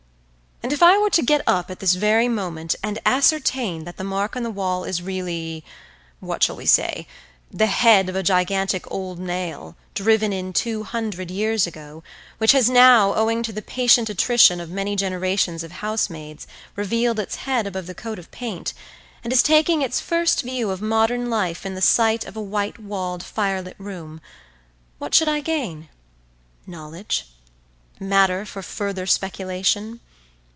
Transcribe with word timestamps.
And 0.63 0.71
if 0.71 0.83
I 0.83 0.95
were 0.95 1.09
to 1.09 1.23
get 1.23 1.41
up 1.47 1.71
at 1.71 1.79
this 1.79 1.95
very 1.95 2.27
moment 2.27 2.75
and 2.83 2.99
ascertain 3.03 3.83
that 3.85 3.97
the 3.97 4.03
mark 4.03 4.35
on 4.35 4.43
the 4.43 4.51
wall 4.51 4.83
is 4.83 5.01
really—what 5.01 6.43
shall 6.43 6.55
we 6.55 6.67
say?—the 6.67 7.65
head 7.65 8.07
of 8.07 8.15
a 8.15 8.21
gigantic 8.21 8.89
old 8.91 9.17
nail, 9.17 9.75
driven 9.95 10.31
in 10.31 10.53
two 10.53 10.83
hundred 10.83 11.31
years 11.31 11.65
ago, 11.65 12.03
which 12.37 12.51
has 12.51 12.69
now, 12.69 13.15
owing 13.15 13.41
to 13.41 13.51
the 13.51 13.63
patient 13.63 14.07
attrition 14.11 14.61
of 14.61 14.69
many 14.69 14.95
generations 14.95 15.63
of 15.63 15.71
housemaids, 15.71 16.45
revealed 16.75 17.17
its 17.19 17.37
head 17.47 17.65
above 17.65 17.87
the 17.87 17.95
coat 17.95 18.19
of 18.19 18.29
paint, 18.29 18.73
and 19.23 19.33
is 19.33 19.41
taking 19.41 19.81
its 19.81 19.99
first 19.99 20.43
view 20.43 20.69
of 20.69 20.79
modern 20.79 21.27
life 21.31 21.65
in 21.65 21.73
the 21.73 21.81
sight 21.81 22.23
of 22.23 22.37
a 22.37 22.41
white 22.41 22.77
walled 22.77 23.23
fire 23.23 23.63
lit 23.63 23.75
room, 23.79 24.21
what 24.99 25.15
should 25.15 25.27
I 25.27 25.39
gain?— 25.39 25.89
Knowledge? 26.67 27.25
Matter 27.99 28.45
for 28.45 28.61
further 28.61 29.07
speculation? 29.07 30.01